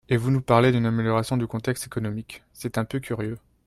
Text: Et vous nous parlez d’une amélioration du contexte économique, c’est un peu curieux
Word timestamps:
Et 0.09 0.17
vous 0.17 0.31
nous 0.31 0.41
parlez 0.41 0.71
d’une 0.71 0.87
amélioration 0.87 1.37
du 1.37 1.45
contexte 1.45 1.85
économique, 1.85 2.41
c’est 2.53 2.79
un 2.79 2.85
peu 2.85 2.99
curieux 2.99 3.37